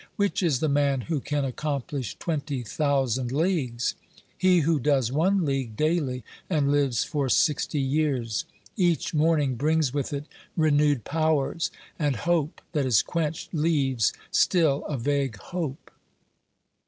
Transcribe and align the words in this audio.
Which 0.15 0.41
is 0.41 0.61
the 0.61 0.67
man 0.67 1.01
who 1.01 1.19
can 1.19 1.45
accomplish 1.45 2.17
twenty 2.17 2.63
thousand 2.63 3.31
leagues? 3.31 3.93
He 4.35 4.61
who 4.61 4.79
does 4.79 5.11
one 5.11 5.45
league 5.45 5.75
daily 5.75 6.23
and 6.49 6.71
lives 6.71 7.03
for 7.03 7.29
sixty 7.29 7.79
years. 7.79 8.45
Each 8.75 9.13
morning 9.13 9.53
brings 9.57 9.93
with 9.93 10.11
it 10.11 10.25
renewed 10.57 11.03
powers, 11.03 11.69
and 11.99 12.15
hope 12.15 12.61
that 12.71 12.87
is 12.87 13.03
quenched 13.03 13.53
leaves 13.53 14.11
still 14.31 14.83
a 14.85 14.97
vague 14.97 15.37
hope. 15.37 15.91